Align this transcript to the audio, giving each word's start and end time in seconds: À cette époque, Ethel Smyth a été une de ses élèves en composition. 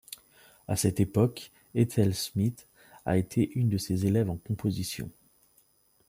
À 0.67 0.75
cette 0.75 0.99
époque, 0.99 1.51
Ethel 1.75 2.15
Smyth 2.15 2.67
a 3.05 3.19
été 3.19 3.51
une 3.53 3.69
de 3.69 3.77
ses 3.77 4.07
élèves 4.07 4.31
en 4.31 4.37
composition. 4.37 5.11